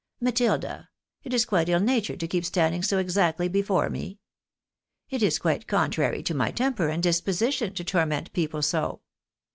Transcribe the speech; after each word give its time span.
Matilda! 0.19 0.89
it 1.23 1.31
is 1.31 1.45
quite 1.45 1.69
ill 1.69 1.79
natured 1.79 2.19
to 2.21 2.27
keep 2.27 2.43
standing 2.43 2.81
so 2.81 2.97
exactly 2.97 3.47
before 3.47 3.87
me. 3.87 4.17
It 5.11 5.21
is 5.21 5.37
quite 5.37 5.67
contrary 5.67 6.23
to 6.23 6.33
my 6.33 6.49
temper 6.49 6.87
and 6.87 7.03
disposition 7.03 7.75
to 7.75 7.83
torment 7.83 8.33
people 8.33 8.63
so. 8.63 9.01